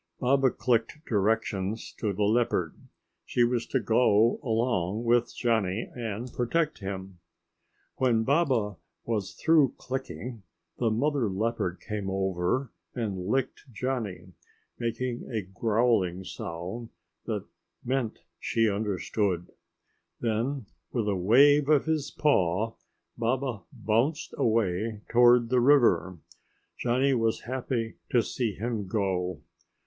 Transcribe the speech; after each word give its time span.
Baba 0.19 0.49
clicked 0.49 0.97
directions 1.05 1.93
to 1.99 2.11
the 2.11 2.23
leopard. 2.23 2.73
She 3.23 3.43
was 3.43 3.67
to 3.67 3.79
go 3.79 4.39
along 4.41 5.03
with 5.03 5.31
Johnny 5.35 5.91
and 5.95 6.33
protect 6.33 6.79
him. 6.79 7.19
When 7.97 8.23
Baba 8.23 8.77
was 9.05 9.35
through 9.35 9.75
clicking, 9.77 10.41
the 10.79 10.89
mother 10.89 11.29
leopard 11.29 11.79
came 11.87 12.09
over 12.09 12.71
and 12.95 13.27
licked 13.27 13.65
Johnny, 13.71 14.33
making 14.79 15.29
a 15.29 15.43
growling 15.43 16.23
sound 16.23 16.89
that 17.27 17.45
meant 17.85 18.23
she 18.39 18.67
understood. 18.67 19.51
Then 20.19 20.65
with 20.91 21.07
a 21.07 21.15
wave 21.15 21.69
of 21.69 21.85
his 21.85 22.09
paw, 22.09 22.73
Baba 23.19 23.61
bounced 23.71 24.33
away 24.35 25.01
toward 25.11 25.49
the 25.49 25.61
river. 25.61 26.17
Johnny 26.79 27.13
was 27.13 27.41
happy 27.41 27.97
to 28.09 28.23
see 28.23 28.53
him 28.55 28.87
go. 28.87 29.43